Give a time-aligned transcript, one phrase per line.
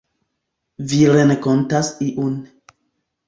[0.93, 1.93] Vi renkontas
[2.23, 2.39] iun.